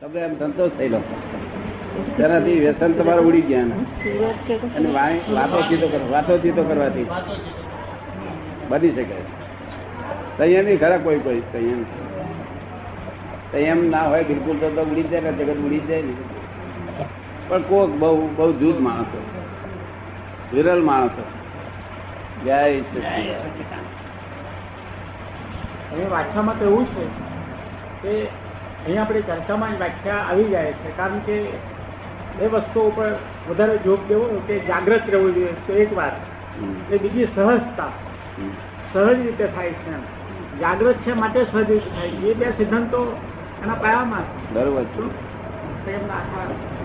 [0.00, 1.00] તમને એમ સંતોષ થયેલો.
[2.16, 3.64] તેનાથી વ્યસન તમારે ઉડી ગયા
[4.76, 4.88] અને
[5.34, 7.06] વાતો ચીતો વાતો ચીતો કરવાથી.
[8.68, 9.14] બની શકે.
[10.38, 11.84] નહીં ખરા કોઈ કોઈ સંયમ.
[13.52, 16.12] સંયમ ના હોય બિલકુલ તો તો ઉડી જાય ને, જગત ઉડી જાય ને.
[17.48, 19.22] પણ કોક બહુ બહુ જૂથ માણસો
[20.52, 21.22] વિરલ માણસો
[22.44, 23.00] જય શ્રી
[26.10, 27.06] વાંચવામાં તો એવું છે
[28.02, 28.47] કે
[28.84, 30.90] અહીંયા આપણે ચર્ચામાં વ્યાખ્યા આવી જાય છે.
[30.98, 31.36] કારણ કે
[32.44, 33.08] એ વસ્તુ ઉપર
[33.48, 36.16] વધારે જોગ દેવો કે જાગ્રત રહેવું જોઈએ તો એક વાત.
[36.92, 37.90] એ બીજી સહજતા.
[38.92, 40.02] સહજ રીતે થાય છે એમ.
[40.60, 43.00] જાગ્રત છે માટે સહજ રીતે થાય એ બે સિદ્ધાંતો
[43.62, 44.84] એના પાયામાં બરોબર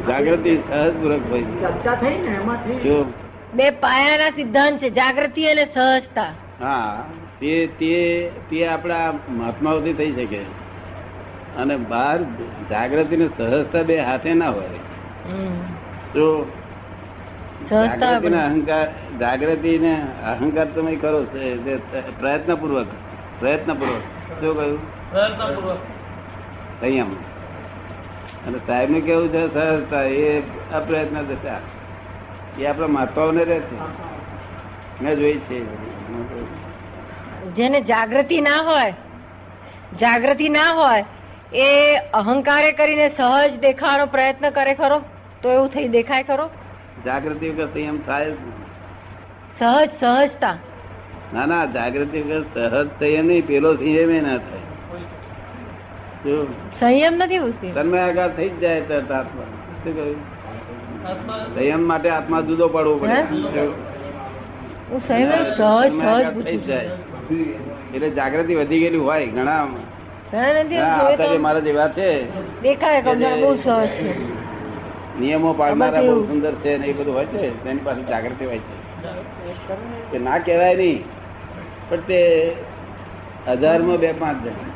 [0.07, 2.97] જાગૃતિ સહજ પૂર્વક હોય ચર્ચા થઈ ને એમાંથી
[3.53, 6.31] બે પાયાના સિદ્ધાંત છે જાગૃતિ અને સહજતા.
[6.59, 7.05] હા
[7.39, 7.94] તે તે
[8.49, 10.41] તે આપણા મહાત્માઓથી થઈ શકે.
[11.57, 12.17] અને બહાર
[12.70, 14.80] જાગૃતિ ને સહજતા બે હાથે ના હોય.
[16.16, 16.27] જો
[17.69, 18.86] જાગૃતિ ને અહંકાર
[19.19, 19.94] જાગૃતિ ને
[20.31, 21.19] અહંકાર તમે કરો
[22.19, 22.89] પ્રયત્ન પૂર્વક
[23.39, 24.03] પ્રયત્ન પૂર્વક
[24.39, 24.80] શું કહ્યું?
[26.80, 27.09] સંયમ.
[28.47, 30.03] અને સાહેબ ને કેવું છે સહજતા?
[30.03, 31.61] એ અપ્રયત્ન દશા
[32.59, 33.77] એ આપણા માતાઓને રહે છે.
[35.02, 35.59] મેં જોઈ છે.
[37.55, 38.94] જેને જાગૃતિ ના હોય
[40.02, 41.05] જાગૃતિ ના હોય
[41.53, 44.99] એ અહંકારે કરીને સહજ દેખાવાનો પ્રયત્ન કરે ખરો?
[45.41, 46.45] તો એવું થઈ દેખાય ખરો?
[47.05, 48.31] જાગૃતિ વગર સંયમ થાય
[49.59, 50.57] સહજ સહજતા.
[51.33, 54.65] ના ના જાગૃતિ વગર સહજ સંયમ નહીં પેલો સંયમ એ ના થાય.
[56.79, 59.47] સંયમ નથી તમે આગળ થઈ જ જાય તરત આત્મા.
[59.83, 60.19] શું કહ્યું?
[61.55, 63.19] સંયમ માટે આત્મા જુદો પડવો પડે.
[65.07, 66.89] સંયમ સહજ સહજ થઈ જાય.
[67.95, 69.63] એટલે જાગૃતિ વધી ગયેલી હોય ઘણા
[70.34, 72.28] મારા જેવા છે
[72.64, 73.02] દેખાય
[73.42, 74.14] બહુ સહજ છે.
[75.20, 78.76] નિયમો પાડનારા બહુ સુંદર છે ને એ બધું હોય છે તેની પાસે જાગૃતિ હોય છે.
[80.11, 81.04] કે ના કહેવાય નહીં
[81.89, 82.20] પણ તે
[83.48, 84.72] હજારમાં બે પાંચ જણ.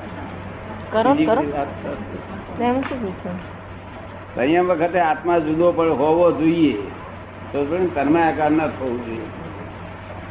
[4.36, 6.78] સંયમ વખતે આત્મા જુદો પણ હોવો જોઈએ.
[7.52, 9.28] તો પણ આકાર ના થવું જોઈએ.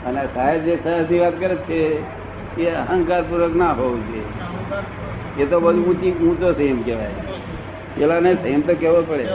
[0.07, 1.81] અને સાહેબ જે સહજની વાત કરે છે
[2.63, 4.25] એ અહંકાર પૂર્વક ના હોવું જોઈએ.
[5.39, 7.17] એ તો બધું ઊંચી ઊંચો સંયમ કહેવાય.
[7.97, 9.27] પેલા ને સંયમ તો કેવો પડે.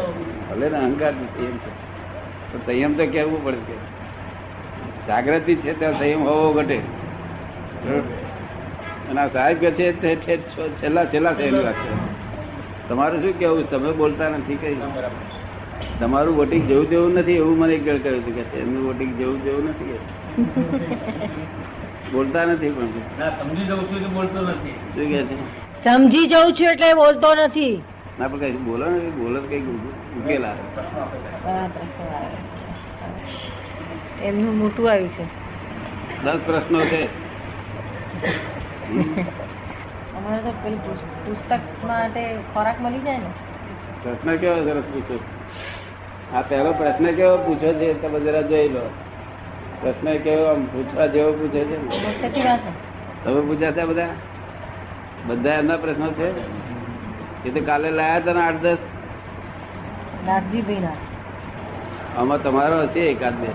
[0.50, 1.72] ભલે ને અહંકાર સંયમ છે.
[2.52, 3.76] તો સંયમ તો કહેવું પડે કે
[5.08, 6.78] જાગૃતિ છે ત્યાં સંયમ હોવો ઘટે.
[9.10, 9.88] અને આ સાહેબ કે છે
[10.82, 11.94] છેલ્લા છેલ્લા થયેલી વાત છે.
[12.90, 14.78] તમારું શું કેવું તમે બોલતા નથી કઈ?
[16.00, 19.64] તમારું વોટિંગ જેવું તેવું નથી એવું મને એક જણ કહ્યું કે એમનું વોટિંગ જેવું જેવું
[19.70, 19.98] નથી કે
[22.14, 22.90] બોલતા નથી પણ.
[23.40, 24.78] સમજી જવું છું બોલતો નથી.
[24.96, 25.36] શું કે છે?
[25.84, 27.82] સમજી જઉં છું એટલે બોલતો નથી.
[28.20, 29.62] ના પણ કઈ બોલો ને બોલો કઈ
[30.18, 30.56] ઉકેલા
[34.24, 35.26] એમનું મોટું આવ્યું છે.
[36.26, 37.02] દસ પ્રશ્નો છે.
[40.18, 40.82] અમારે તો પેલું
[41.26, 43.32] પુસ્તક માટે ખોરાક મળી જાય ને.
[44.04, 45.20] પ્રશ્ન કેવો સરસ પૂછો.
[46.36, 48.84] આ પહેલો પ્રશ્ન કેવો પૂછો છે તમે જરા જોઈ લો.
[49.82, 51.78] પ્રશ્ન કેવો આમ પૂછવા જેવો પૂછે છે.
[53.24, 54.10] તમે પૂછ્યા છે બધા?
[55.28, 56.28] બધા એમના પ્રશ્નો છે?
[57.46, 58.78] એ તો કાલે લાયા હતા ને આઠ દસ.
[62.18, 63.48] આમાં તમારો હશે એકાદ બે?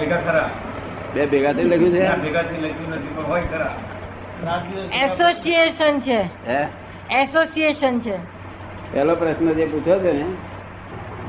[0.00, 0.50] ભેગા ખરા.
[1.14, 2.22] બે ભેગા થઈ લખ્યું છે?
[2.22, 3.74] ભેગા થી લખ્યું નથી પણ હોય ખરા.
[5.04, 6.20] એસોસિએશન છે.
[6.48, 6.66] હે?
[7.10, 8.16] એસોસિએશન છે.
[8.92, 10.24] પેલો પ્રશ્ન જે પૂછ્યો છે ને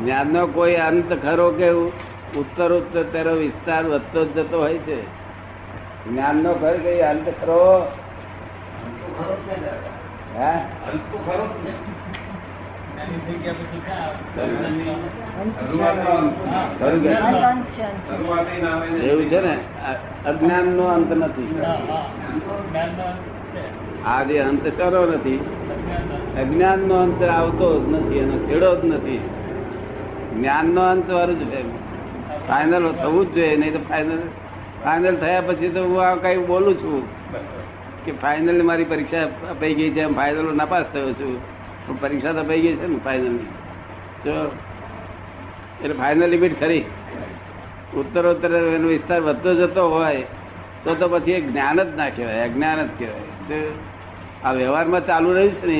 [0.04, 1.70] જ્ઞાનનો કોઈ અંત ખરો કે
[2.40, 5.04] ઉત્તર ઉત્તર તેનો વિસ્તાર વધતો જતો હોય છે.
[6.10, 7.92] જ્ઞાનનો ખરો કઈ અંત ખરો?
[9.50, 10.54] હે?
[19.04, 19.56] એવું છે ને?
[20.26, 21.50] અજ્ઞાન નો અંત નથી.
[24.06, 25.40] આ જે અંત કરો નથી
[26.38, 29.22] અજ્ઞાન નો અંત આવતો જ નથી એનો છેડો જ નથી.
[30.34, 31.54] જ્ઞાન નો અંત વાળું જ
[32.48, 34.22] ફાઈનલ થવું જ જોઈએ નહીં તો ફાઇનલ
[34.84, 37.04] ફાઇનલ થયા પછી તો હું આ કઈ બોલું છું.
[38.10, 41.34] કે ફાઇનલ મારી પરીક્ષા અપાઈ ગઈ છે ફાઇનલ નાપાસ થયો છું.
[41.88, 43.38] પણ પરીક્ષા તો અપાઈ ગઈ છે ને ફાઇનલ
[44.24, 44.52] તો
[45.84, 46.84] એટલે ફાઇનલ લિમિટ ખરી.
[47.98, 50.26] ઉત્તરોત્તર એનો વિસ્તાર વધતો જતો હોય
[50.84, 53.62] તો તો પછી એ જ્ઞાન જ ના કહેવાય અજ્ઞાન જ કહેવાય.
[54.44, 55.80] આ વ્યવહારમાં ચાલુ રહ્યું છે ને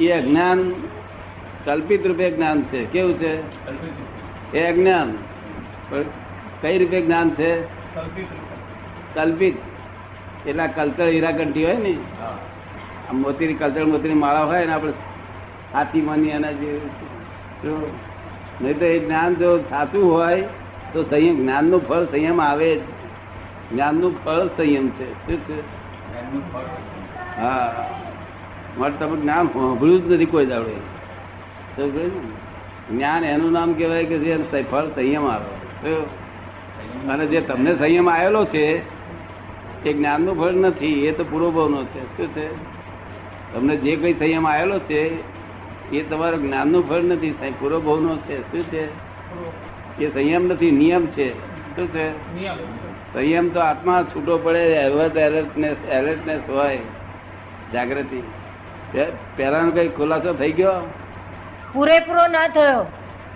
[0.00, 0.72] એ અજ્ઞાન
[1.64, 2.84] કલ્પિત રૂપે જ્ઞાન છે.
[2.84, 3.32] કેવું છે?
[4.58, 5.08] એ અજ્ઞાન.
[6.60, 7.62] કઈ રૂપે જ્ઞાન છે?
[9.14, 9.54] કલ્પિત.
[10.46, 11.96] એટલે કલ્ચર હીરાકંઠી હોય ને
[13.10, 14.92] આ મોતીની કલ્ચર મોતીની માળા હોય ને આપણે
[15.72, 16.80] હાથી માની એના જે
[18.60, 20.44] નહીં તો એ જ્ઞાન જો સાચું હોય
[20.92, 22.80] તો સંયમ જ્ઞાનનું ફળ સંયમ આવે જ.
[23.72, 25.12] જ્ઞાનનું ફળ સંયમ છે.
[25.12, 25.60] શું છે?
[27.40, 27.90] હા.
[28.78, 30.76] મારે તમે જ્ઞાન સાંભળ્યું જ નથી કોઈ દાડે?
[32.90, 35.92] જ્ઞાન એનું નામ કહેવાય કે જે ફળ સંયમ આવે?
[37.08, 38.97] અને જે તમને સંયમ આવેલો છે
[39.86, 42.16] એ જ્ઞાનનું ફળ નથી એ તો પૂર્વભાવનો છે.
[42.16, 42.78] શું છે?
[43.54, 45.20] તમને જે કઈ સંયમ આવેલો છે
[45.90, 48.52] એ તમારો જ્ઞાનનું ફળ નથી સાહેબ પૂર્વભાવનો છે.
[48.52, 48.84] શું છે?
[50.04, 51.32] એ સંયમ નથી નિયમ છે.
[51.76, 52.10] શું છે?
[53.14, 56.78] સંયમ તો આત્મા છૂટો પડે એલર્ટ એલર્ટનેસ એલર્ટનેસ હોય
[57.72, 58.22] જાગૃતિ.
[59.36, 60.88] પહેલાનો કઈ ખુલાસો થઈ ગયો?
[61.72, 62.86] પૂરેપૂરો ના થયો.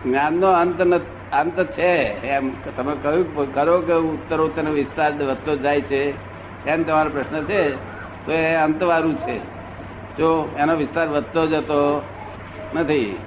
[0.05, 0.83] જ્ઞાનનો અંત
[1.33, 2.27] અંત છે.
[2.27, 6.32] એમ તમે કહ્યું કરો કે ઉત્તર ઉત્તર વિસ્તાર વધતો જાય છે.
[6.67, 7.63] એમ તમારો પ્રશ્ન છે,
[8.27, 9.39] તો એ અંતવાળું છે.
[10.17, 10.29] જો
[10.59, 12.03] એનો વિસ્તાર વધતો જતો
[12.75, 13.19] નથી,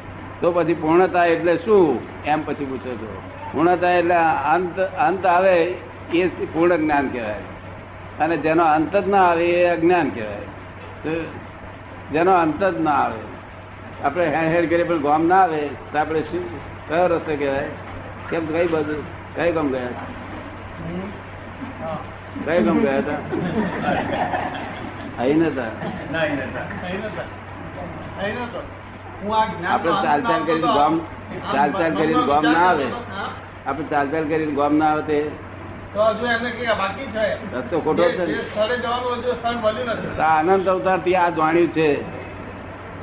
[0.41, 1.99] તો પછી પૂર્ણતા એટલે શું?
[2.25, 3.21] એમ પછી પૂછો છો.
[3.53, 4.15] પૂર્ણતા એટલે
[4.53, 5.55] અંત અંત આવે
[6.13, 7.43] એ પૂર્ણ જ્ઞાન કહેવાય.
[8.19, 11.15] અને જેનો અંત જ ના આવે એ અજ્ઞાન કહેવાય.
[12.11, 13.21] જેનો અંત જ ના આવે,
[14.03, 15.61] આપણે હેડ હેડ કરીએ પણ ગામ ના આવે,
[15.91, 16.43] તો આપણે શું,
[16.87, 17.69] કયો રસ્તે કહેવાય?
[18.29, 18.95] કેમ, કઈ બાજુ,
[19.35, 19.89] કઈ ગામ ગયા?
[22.43, 23.19] કઈ ગામ ગયા હતા
[25.19, 25.71] અહીં નતા.
[29.65, 30.93] આપણે ચાલ ચાલ કરીને ગામ
[31.53, 32.87] ચાલ ચાલ કરીને ગામ ના આવે.
[33.67, 35.19] આપણે ચાલ ચાલ કરીને ગામ ના આવે તે.
[37.53, 38.23] રસ્તો ખોટો છે
[40.29, 41.89] આનંદ અવતારથી આ જાણ્યું છે.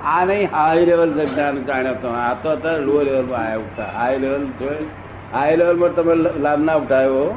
[0.05, 4.19] આ નહીં હાઈ લેવલ જ્ઞાન જાણ્યો તો આ તો અત્યારે લો લેવલમાં આવ્યા ઉઠતા હાઈ
[4.25, 4.44] લેવલ
[5.32, 6.14] હાઈ લેવલમાં તમે
[6.44, 7.29] લાભ ના ઉઠાવ્યો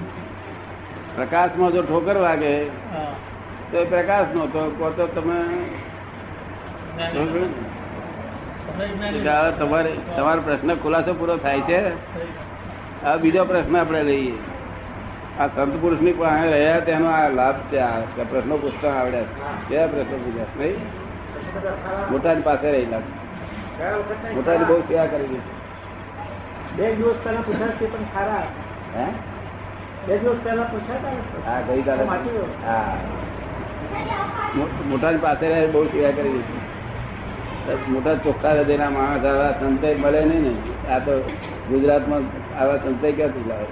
[1.16, 2.64] પ્રકાશમાં જો ઠોકર વાગે
[3.72, 5.44] તો એ પ્રકાશ નો તો કહો તો તમે
[8.76, 11.80] તમારે તમારો પ્રશ્ન ખુલાસો પૂરો થાય છે.
[13.04, 14.34] આ બીજો પ્રશ્ન આપણે લઈએ.
[15.40, 18.00] આ સંત પુરુષની પાસે રહ્યા તેનો આ લાભ છે આ
[18.30, 19.24] પ્રશ્નો પૂછતા આવડ્યા
[19.68, 20.58] છે કેવા પ્રશ્નો પૂછ્યા?
[20.58, 20.76] નહીં?
[22.10, 23.02] મોટાની પાસે રહેલા.
[24.34, 25.40] મોટાની બહુ સેવા કરી
[26.76, 28.44] બે દિવસ પહેલા પૂછ્યા છે પણ ખરા.
[28.96, 29.06] હે?
[30.06, 31.16] બે દિવસ પહેલા પૂછ્યા
[31.46, 32.04] હા ગઈકાલે
[32.66, 32.96] હા.
[34.88, 36.65] મોટાની પાસે રહે બહુ સેવા કરી છે
[37.88, 40.52] મોટા ચોખ્ખા હૃદયના માણસ આવા સંતય મળે નહીં ને.
[40.90, 41.20] આ તો
[41.68, 42.22] ગુજરાતમાં
[42.60, 43.66] આવા સંતય ક્યાંથી લાવે?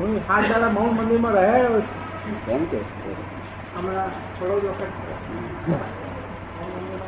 [0.00, 1.80] હું સાત દાડા મૌન મંદિરમાં રહ્યા
[2.46, 2.78] કેમ કે?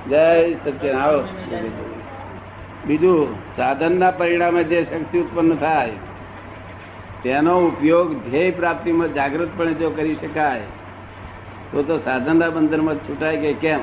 [0.09, 1.21] જય સત્યન આવો.
[2.87, 5.91] બીજું સાધનના પરિણામે જે શક્તિ ઉત્પન્ન થાય
[7.23, 10.61] તેનો ઉપયોગ ધ્યેય પ્રાપ્તિમાં જાગૃતપણે જો કરી શકાય
[11.73, 13.81] તો તો સાધનના બંધનમાં છૂટાય કે કેમ?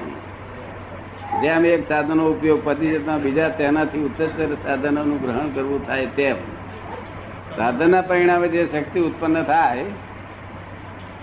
[1.42, 6.36] જેમ એક સાધનો ઉપયોગ પતી જતા બીજા તેનાથી ઉચ્ચતર સાધનોનું ગ્રહણ કરવું થાય તેમ.
[7.58, 9.86] સાધનના પરિણામે જે શક્તિ ઉત્પન્ન થાય,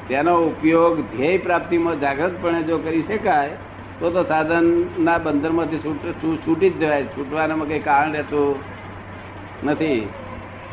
[0.09, 3.51] તેનો ઉપયોગ ધ્યેય પ્રાપ્તિમાં જાગૃતપણે જો કરી શકાય,
[4.01, 5.79] તો તો સાધનના બંધનમાંથી
[6.37, 7.05] છૂટી જ જવાય.
[7.05, 8.57] છૂટવાનામાં કંઈ કારણ રહેતું
[9.65, 10.09] નથી.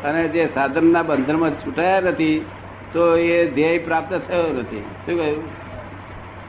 [0.04, 2.44] અને જે સાધનના બંધનમાં છૂટાયા નથી,
[2.92, 4.80] તો એ ધ્યેય પ્રાપ્ત થયો નથી.
[4.80, 5.42] શું કહ્યું?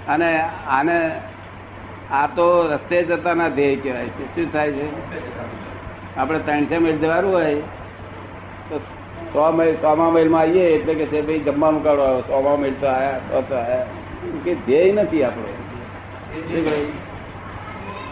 [0.07, 1.11] અને આને
[2.11, 4.05] આ તો રસ્તે જતાના ધ્યેય કહેવાય.
[4.05, 4.85] છે શું થાય છે?
[6.17, 7.55] આપણે ત્રણસો માઇલ જવાનું હોય
[8.69, 8.77] તો
[9.33, 12.87] સો માઇલ સોમા માઇલમાં આવીએ એટલે કે છે ભાઈ જમવાનું કાઢો સોમા માઇલ તો
[13.29, 13.85] સો તો આયા.
[14.43, 15.43] કે ધ્યેય નથી આપણો.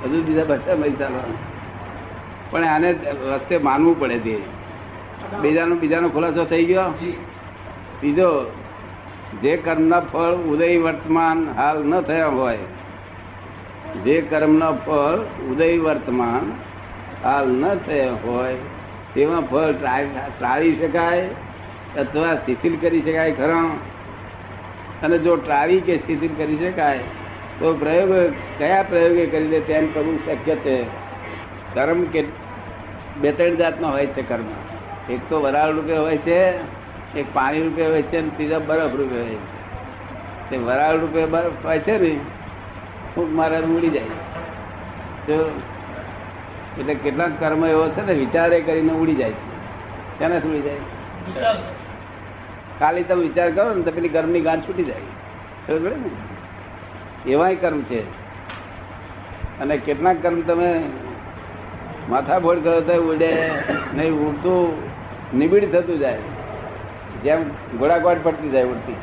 [0.04, 1.38] હજુ બીજા બધા મરી ચાલવાનું.
[2.52, 2.92] પણ આને
[3.32, 4.42] રસ્તે માનવું પડે ધ્યેય.
[5.42, 6.94] બીજાનો બીજાનો ખુલાસો થઈ ગયો?
[8.02, 8.52] બીજો
[9.42, 12.58] જે કર્મના ફળ ઉદય વર્તમાન હાલ ન થયા હોય
[13.94, 15.18] જે કર્મના ફળ
[15.52, 16.52] ઉદય વર્તમાન
[17.24, 18.56] હાલ ન થયા હોય,
[19.16, 19.72] તેમાં ફળ
[20.40, 21.28] ટાળી શકાય
[22.00, 23.64] અથવા શિથિલ કરી શકાય ખરા
[25.04, 27.00] અને જો ટાળી કે શિથિલ કરી શકાય,
[27.60, 30.84] તો પ્રયોગ કયા પ્રયોગે કરી દે તેમ કરવું શક્ય છે.
[31.74, 32.22] કર્મ કે
[33.22, 34.46] બે ત્રણ જાતનો હોય છે કર્મ.
[35.10, 36.52] એક તો વરાળ રૂપે હોય છે,
[37.20, 40.50] એક પાણી રૂપે હોય છે, અને ત્રીજા બરફ રૂપે હોય છે.
[40.50, 42.43] તે વરાળ રૂપે બરફ હોય છે ને
[43.16, 44.04] ફૂંક મારે ઉડી જાય.
[45.28, 45.62] તો
[46.80, 49.54] એટલે કેટલાક કર્મ એવો છે ને, વિચારે કરીને ઉડી જાય છે.
[50.20, 50.78] તેને ઉડી જાય?
[52.80, 54.98] ખાલી તમે વિચાર કરો ને તો પેલી કર્મની ગાંઠ છૂટી જાય.
[55.80, 57.32] ને?
[57.32, 58.24] એવાય કર્મ છે.
[59.60, 60.84] અને કેટલાક કર્મ તમે
[62.10, 63.52] માથાફોડ કરો તો ઉડે,
[63.94, 64.74] નહીં ઉડતું,
[65.38, 66.18] નિબીડ થતું જાય.
[67.24, 67.44] જેમ
[67.78, 68.96] ગોળાગોટ પડતી જાય ઉડતી.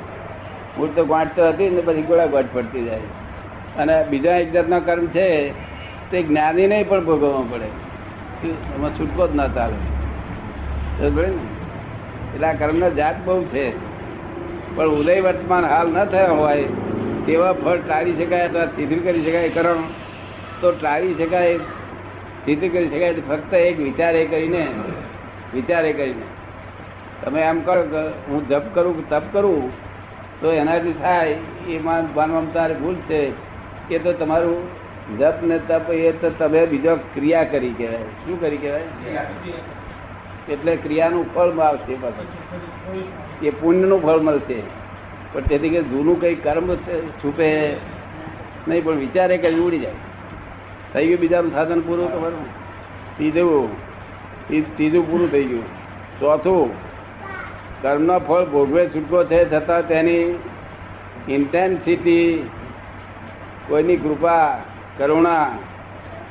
[0.82, 3.00] ઉડતો ગાંઠ તો હતી ને, પછી ગોળાગોટ પડતી જાય.
[3.80, 5.28] અને બીજા એક જાતના કર્મ છે,
[6.10, 7.68] તે જ્ઞાની નહીં, પણ ભોગવવા પડે.
[8.76, 9.78] એમાં છૂટકો જ ના ચાલે.
[12.34, 13.66] એટલે આ કર્મના જાત બહુ છે.
[14.76, 16.64] પણ ઉદય વર્તમાન હાલ ન થયા હોય
[17.26, 19.80] તેવા ફળ ટાળી શકાય અથવા સ્થિતિ કરી શકાય કર્મ
[20.60, 24.62] તો ટાળી શકાય સ્થિતિ કરી શકાય ફક્ત એક વિચારે કરીને
[25.54, 26.26] વિચારે કરીને.
[27.22, 29.64] તમે એમ કરો કે હું જપ કરું તપ કરું,
[30.40, 31.36] તો એનાથી થાય
[31.68, 33.22] એમાં માનવામાં તારે ભૂલ છે.
[33.90, 34.58] એ તો તમારું
[35.18, 38.10] જપ ને તપ એ તો તમે બીજો ક્રિયા કરી કહેવાય.
[38.24, 38.86] શું કરી કહેવાય?
[40.48, 42.28] એટલે ક્રિયાનું ફળ આવશે પાછું
[43.42, 44.58] એ પુણ્યનું ફળ મળશે.
[45.32, 46.68] પણ તેથી કે જૂનું કઈ કર્મ
[47.24, 47.46] છૂપે
[48.68, 49.98] નહીં, પણ વિચારે કે ઉડી જાય.
[50.92, 52.46] થઈ ગયું બીજાનું સાધન પૂરું તમારું?
[53.16, 53.68] ત્રીજું
[54.76, 55.66] ત્રીજું પૂરું થઈ ગયું.
[56.20, 56.70] ચોથું,
[57.82, 60.24] કર્મનો ફળ ભોગવે છૂટકો છે, છતાં તેની
[61.28, 62.26] ઇન્ટેન્સિટી
[63.70, 64.48] કોઈની કૃપા,
[64.98, 65.46] કરુણા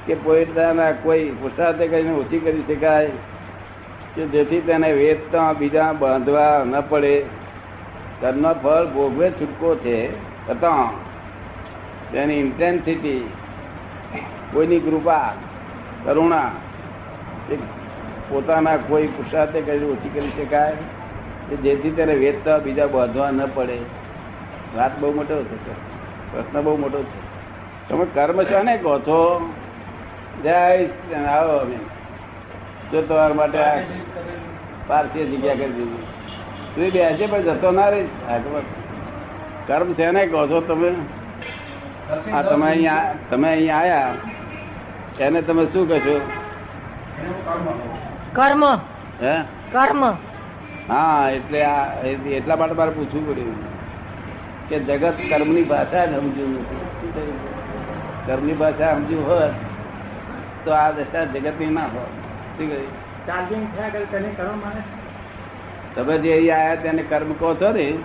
[0.05, 3.11] કે પોતાના કોઈ પુરુષાર્થે કરીને ઓછી કરી શકાય,
[4.15, 7.15] કે જેથી તેને વેચતા બીજા બાંધવા ન પડે.
[8.21, 9.97] કર્મનો ફળ ભોગવે છૂટકો છે
[10.47, 10.89] છતાં
[12.11, 13.21] તેની ઇન્ટેન્સિટી
[14.51, 15.29] કોઈની કૃપા,
[16.05, 16.49] કરુણા
[17.47, 17.55] કે
[18.29, 20.83] પોતાના કોઈ પુરુષાર્થે કરીને ઓછી કરી શકાય,
[21.47, 23.79] કે જેથી તેને વેચતા બીજા બાંધવા ન પડે.
[24.75, 25.57] વાત બહુ મોટો છે,
[26.31, 27.18] પ્રશ્ન બહુ મોટો છે.
[27.89, 29.53] તમે કર્મ છો ને કહો છો?
[30.43, 31.75] જય આવો અમે.
[32.91, 33.59] જો તમારા માટે
[34.87, 36.05] પારસી જગ્યા કરી દીધી.
[36.75, 38.07] તું બેસે પણ જતો ના રહી?
[38.29, 38.61] આગળ
[39.67, 40.91] કર્મ છે ને કહો છો તમે?
[42.33, 44.13] આ તમે અહીંયા તમે અહીંયા આયા.
[45.19, 46.21] એને તમે શું કહેશો?
[48.33, 48.65] કર્મ.
[49.21, 49.41] હે?
[49.71, 50.05] કર્મ.
[50.89, 51.85] હા એટલે આ
[52.29, 53.55] એટલા માટે મારે પૂછવું પડ્યું.
[54.69, 57.58] કે જગત કર્મની ભાષા જ સમજ્યું નથી?
[58.29, 59.51] કર્મની ભાષા સમજ્યું હોત
[60.65, 62.59] તો આ દશા જગતની ના હોત.
[65.95, 67.97] તમે જે આયા તેને કર્મ કહો છો ને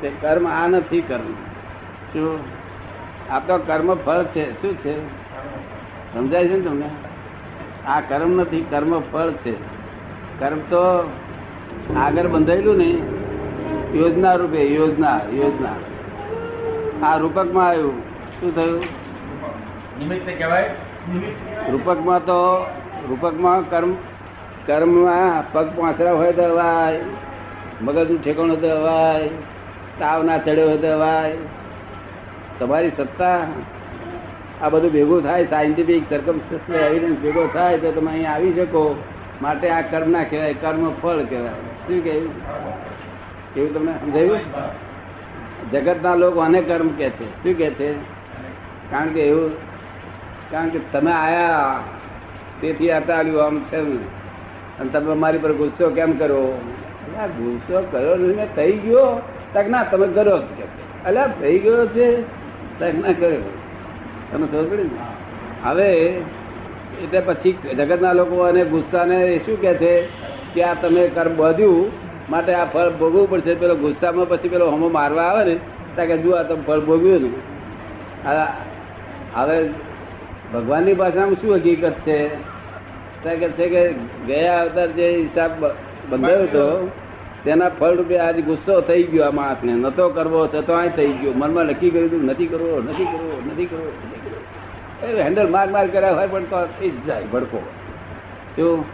[0.00, 1.32] તે કર્મ આ નથી કર્મ.
[2.12, 2.38] શું?
[3.30, 4.62] આ તો કર્મ ફળ છે.
[4.62, 5.08] શું છે?
[6.14, 6.90] સમજાય છે ને તમને?
[7.86, 9.52] આ કર્મ નથી કર્મ ફળ છે.
[10.38, 11.12] કર્મ તો
[11.96, 12.98] આગળ બંધાયેલું ને
[13.98, 15.74] યોજના રૂપે યોજના યોજના.
[17.06, 18.00] આ રૂપકમાં આવ્યું.
[18.40, 18.99] શું થયું?
[20.00, 20.70] નિમિત્ત કહેવાય?
[21.70, 22.66] રૂપકમાં તો,
[23.08, 23.92] રૂપકમાં કર્મ,
[24.66, 27.00] કર્મમાં પગ પાંચરા હોય તો હવાય
[27.82, 29.28] મગજનું ઠેકાણું તો હવાય
[29.98, 31.36] તાવ ના ચડ્યો હોય તો હવાય
[32.58, 33.40] તમારી સત્તા
[34.62, 39.02] આ બધું ભેગું થાય સાયન્ટિફિક સરકમસ્ટન્સ એવિડન્સ ભેગો થાય તો તમે અહીં આવી શકો.
[39.42, 41.50] માટે આ કર્મ ના કહેવાય કર્મ ફળ કહેવાય.
[41.50, 42.32] શું કહેવું
[43.56, 44.38] એવું તમને સમજાયું?
[45.70, 47.42] જગતના લોકો આને કર્મ કે છે.
[47.42, 47.92] શું કે છે?
[48.90, 49.69] કારણ કે એવું
[50.50, 51.80] કારણ કે તમે આયા,
[52.60, 53.76] તેથી અટાડ્યું આમ છે
[54.78, 56.60] અને તમે મારી પર ગુસ્સો કેમ કરો?
[57.38, 59.22] ગુસ્સો કર્યો નહીં ને, થઈ ગયો.
[59.52, 61.40] તક ના, તમે કરો જ કે.
[61.40, 62.22] થઈ ગયો છે,
[62.78, 63.52] તક ના કર્યો.
[64.32, 64.90] તમે ખબર પડી ને?
[65.62, 65.92] હવે,
[67.02, 70.00] એટલે પછી જગતના લોકો અને ગુસ્સાને શું કે છે?
[70.54, 71.90] કે આ તમે કર્મ બધ્યું
[72.30, 73.54] માટે આ ફળ ભોગવવું પડશે.
[73.54, 75.54] પેલો ગુસ્સામાં પછી પેલો હમો મારવા આવે ને,
[75.94, 77.30] ત્યાં કે જુઓ આ તમે ફળ ભોગવ્યું ને.
[78.28, 78.52] આ-
[79.34, 79.68] હવે
[80.54, 82.34] ભગવાનની ભાષામાં શું હકીકત છે?
[83.24, 83.92] હકીકત કે છે કે
[84.26, 85.50] ગયા અવતાર જે હિસાબ
[86.10, 86.90] બંધાયો હતો
[87.44, 89.72] તેના ફળ રૂપે આજે ગુસ્સો થઈ ગયો આ માણસને.
[89.72, 91.32] નતો કરવો તો આ થઈ ગયો.
[91.36, 96.12] મનમાં નક્કી કર્યું હતું નથી કરવો નથી કરવો નથી કરવો એ હેન્ડલ માર માર કર્યા
[96.12, 97.62] હોય પણ તો થઈ જ જાય ભડકો.
[98.56, 98.84] તો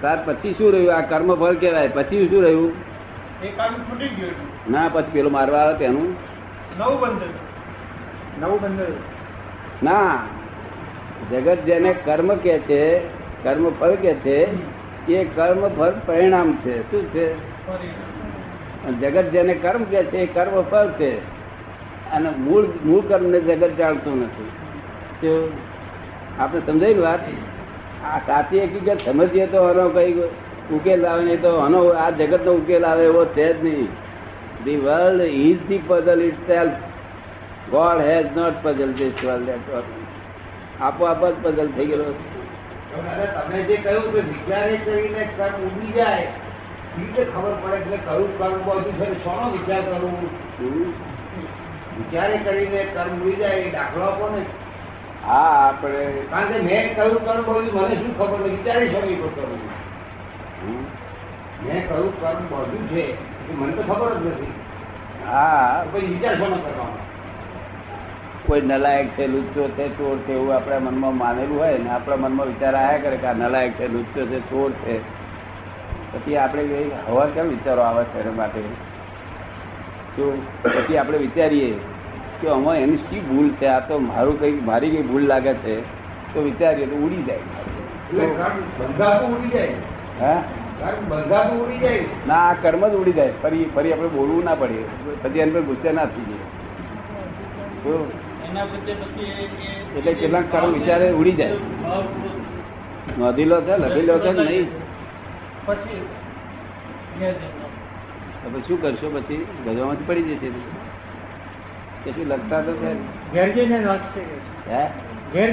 [0.00, 0.94] ત્યાર પછી શું રહ્યું?
[0.94, 1.88] આ કર્મ ફળ કહેવાય.
[1.88, 2.72] પછી શું રહ્યું.
[4.70, 6.16] ના પછી પેલું મારવા આવે તેનું.
[6.78, 7.22] નવું બંધ
[8.40, 8.80] નવું બંધ
[9.82, 10.18] ના
[11.30, 12.98] જગત જેને કર્મ કે છે,
[13.42, 14.48] કર્મ ફળ કે છે,
[15.12, 16.90] એ કર્મ ફળ પરિણામ છે.
[16.90, 17.34] શું છે?
[19.00, 21.18] જગત જેને કર્મ કે છે, એ કર્મ ફળ છે.
[22.10, 24.48] અને મૂળ મૂળ કર્મને જગત જાણતું નથી.
[25.20, 25.52] તો
[26.38, 27.20] આપણે સમજાય વાત?
[28.04, 30.12] આ સાચી હકીકત સમજીએ તો આનો કઈ
[30.72, 33.88] ઉકેલ આવે, નહીં તો આનો આ જગતનો ઉકેલ આવે એવો છે જ નહીં.
[34.64, 36.72] The world is the puzzle itself
[37.70, 39.48] god has not puzzle this world
[40.82, 42.24] આપોઆપ જ પઝલ થઈ ગયેલો છે.
[43.36, 46.30] તમે જે કહ્યું કે વિચારે કરીને કર્મ ઉડી જાય એ
[46.96, 50.26] રીતે ખબર પડે કે કયું કર્મ બધું છે શોનો વિચાર કરવું
[51.96, 54.42] વિચારે કરીને કર્મ ઉડી જાય એ દાખલો આપો ને.
[55.22, 59.28] હા આપણે કારણ કે મેં કયું કર્મ બધું મને શું ખબર નહીં વિચારી શકી તો
[59.30, 59.60] કરું
[60.60, 60.82] હમ.
[61.62, 63.04] મેં કયું કર્મ બધું છે
[63.52, 64.54] મને તો ખબર જ નથી.
[65.26, 65.84] હા.
[65.86, 66.91] પછી વિચાર શોનો કરવાનો.
[68.52, 72.46] કોઈ નલાયક છે લુચ્ચો છે ચોર છે એવું આપણા મનમાં માનેલું હોય ને આપણા મનમાં
[72.46, 75.00] વિચાર આવ્યા કરે કે આ નલાયક છે લુચ્ચો છે ચોર છે.
[76.12, 78.60] પછી આપણે હવા કેમ વિચારો આવે છે એના માટે?
[80.16, 81.78] તો પછી આપણે વિચારીએ
[82.40, 83.66] કે આમાં એની શી ભૂલ છે?
[83.66, 85.82] આ તો મારું કંઈક મારી કઈ ભૂલ લાગે છે.
[86.34, 87.38] તો વિચારીએ તો ઉડી જાય.
[89.22, 89.72] ઉડી જાય.
[90.20, 90.42] હા?
[90.80, 92.04] કર્મ ઉડી જાય.
[92.26, 93.32] ના આ કર્મ જ ઉડી જાય.
[93.42, 94.84] ફરી ફરી આપણે બોલવું ના પડે.
[95.22, 96.62] પછી એની પર ગુસ્સે ના થઈ જાય
[99.96, 101.56] એટલે કેટલાક કર્મ વિચારે ઉડી જાય.
[103.18, 104.66] નોંધીલો છે લખેલો છે નહીં.
[105.66, 106.00] પછી
[108.44, 109.08] તો શું કરશો?
[109.10, 110.48] પછી ગજવામાંથી પડી જશે
[112.04, 112.90] પછી લખતા તો છે.
[113.32, 113.48] ઘેર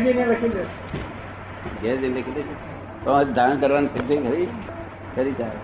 [0.04, 0.64] જઈને લખી દે.
[1.82, 2.54] ઘેર જઈને લખી દેશે
[3.04, 4.48] તો ધારણ કરવાની શક્તિ ખરી
[5.16, 5.60] ખરી ચાલે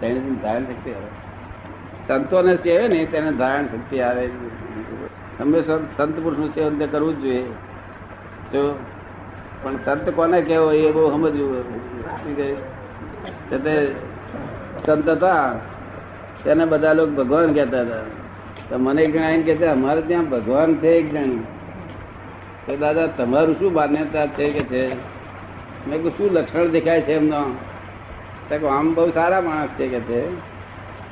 [0.00, 1.10] તેને ધારણ શક્તિ આવે
[2.08, 4.24] સંતોને સેવે ને તેને ધારણ શક્તિ આવે.
[5.40, 7.44] હંમેશા સંત પુરુષનું સેવન તે કરવું જ જોઈએ.
[8.52, 8.78] તો
[9.62, 11.62] પણ સંત કોને કહેવો એ બહુ સમજવું
[13.50, 13.92] તે
[14.86, 15.54] સંત હતા,
[16.44, 18.04] તેને બધા લોકો ભગવાન કહેતા હતા.
[18.68, 21.36] તો મને એક જણા એમ કે અમારે ત્યાં ભગવાન છે એક જણ.
[22.66, 24.84] તો દાદા, તમારું શું માન્યતા છે કે છે?
[25.86, 28.68] મેં કહું શું લક્ષણ દેખાય છે એમનો?
[28.68, 30.22] આમ બહુ સારા માણસ છે કે છે.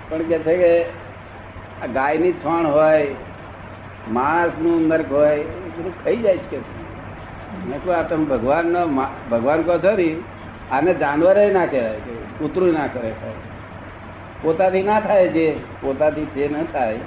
[0.09, 0.73] પણ કે છે કે
[1.89, 3.15] ગાયની છોણ હોય
[4.13, 6.59] માણસનું નર્ક હોય, એ બધું ખાઈ જાય છે.
[7.69, 10.17] મેં કહું આ તમે ભગવાનનો મા- ભગવાન કહો છો ને,
[10.71, 11.95] આને જાનવરે ના કહેવાય
[12.39, 13.13] કૂતરું ના કરે
[14.43, 16.99] પોતાથી ના થાય જે, પોતાથી જે ન થાય,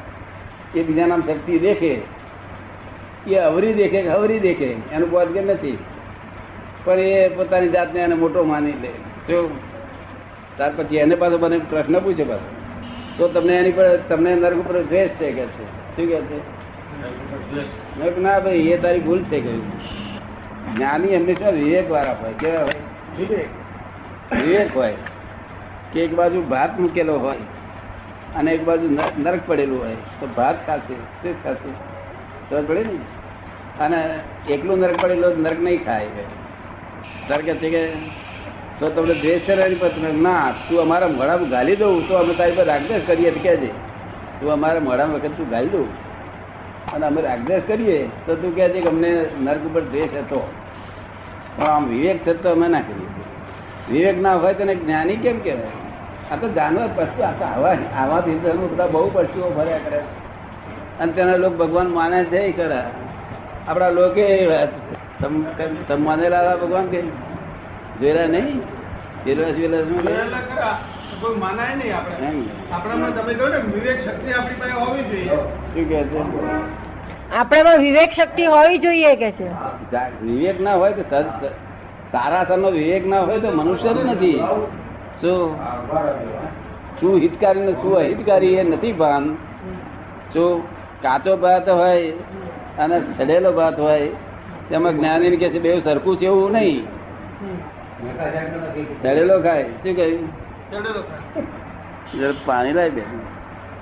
[0.76, 2.02] એ બીજાના શક્તિ દેખે.
[3.28, 5.78] એ અવરી દેખે કે અવરી દેખે, એનું બોધ કે નથી.
[6.86, 8.90] પણ એ પોતાની જાતને એને મોટો માની લે.
[9.28, 9.48] જો,
[10.58, 12.56] ત્યાર પછી એને પાછો મને પ્રશ્ન પૂછે પાછો.
[13.18, 16.57] તો તમને એની પર, તમને નર્ક ઉપર દ્વેષ છે કે છે શું કે છે?
[16.98, 19.64] મેં ના ભાઈ એ તારી ભૂલ થઈ ગયું
[20.76, 22.34] જ્ઞાની હંમેશા વિવેક વાળા હોય.
[22.34, 22.82] કેવા હોય?
[23.18, 23.50] વિવેક.
[24.32, 24.96] વિવેક હોય
[25.94, 27.46] કે એક બાજુ ભાત મૂકેલો હોય
[28.36, 31.70] અને એક બાજુ નરક પડેલું હોય તો ભાત ખાશે તે જ ખાશે.
[32.50, 32.98] ખબર પડે ને?
[33.80, 34.00] અને
[34.50, 36.26] એકલું નરક પડેલો નરક નહીં ખાય
[37.28, 37.84] સર કે છે કે
[38.80, 39.92] તો તમને દ્વેષ છે ને એની પર?
[40.26, 43.32] ના તું અમારા મોઢામાં ગાલી દઉં તો અમે તારી પર રાગદેશ કરીએ.
[43.32, 43.72] તો કહેજે
[44.40, 45.88] તું અમારા મોઢા વખત તું ગાલી દઉં.
[46.94, 50.52] અને અમે રાગદેશ કરીએ, તો તું કહે છે કે અમને નર્ક ઉપર દ્વેષ હતો.
[51.58, 53.08] પણ આમ વિવેક થતો અમે ના કરીએ.
[53.94, 56.34] વિવેક ના હોય તેને જ્ઞાની કેમ કહેવાય?
[56.34, 60.00] આ તો જાનવર પશુ, આ તો આવા આવાથી તો બધા બહુ પશુઓ ભર્યા કરે
[61.00, 62.92] અને તેના લોકો ભગવાન માને છે ખરા
[63.68, 64.70] આપણા લોકો એ વાત
[65.24, 67.02] તમ- માનેલા ભગવાન કે?
[68.00, 68.60] જોયેલા નહીં?
[69.26, 70.78] જોયેલા જોયેલા
[71.22, 72.30] કોઈ માનાય નહીં આપણે.
[72.72, 75.38] આપણામાં તમે કહ્યું ને વિવેક શક્તિ આપણી પાસે હોવી જોઈએ.
[75.74, 76.20] શું કે છે?
[77.40, 79.48] આપણામાં વિવેક શક્તિ હોવી જોઈએ કે છે?
[80.22, 81.04] વિવેક ના હોય તો
[82.12, 84.40] સારા સરનો વિવેક ના હોય તો મનુષ્ય જ નથી.
[85.22, 85.56] શું?
[87.00, 89.36] શું હિતકારી ને શું અહિતકારી એ નથી ભાન.
[90.34, 90.64] શું?
[91.02, 92.12] કાચો ભાત હોય
[92.80, 94.08] અને સડેલો ભાત હોય
[94.70, 96.84] તેમાં જ્ઞાની કે છે બે સરખું છે એવું નહીં.
[99.02, 99.64] સડેલો ખાય.
[99.64, 100.22] શું કહ્યું?
[100.26, 100.47] ચડેલો
[102.46, 103.02] પાણી લાવી દે.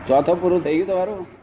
[0.08, 1.35] ચોથો પૂરું થઈ ગયું તમારું?